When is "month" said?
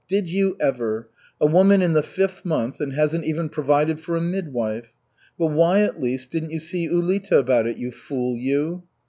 2.43-2.81